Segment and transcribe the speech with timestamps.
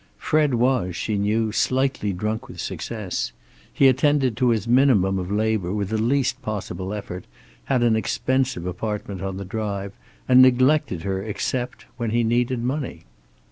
[0.17, 3.31] Fred was, she knew, slightly drunk with success;
[3.71, 7.25] he attended to his minimum of labor with the least possible effort,
[7.65, 9.93] had an expensive apartment on the Drive,
[10.27, 13.03] and neglected her except, when he needed money.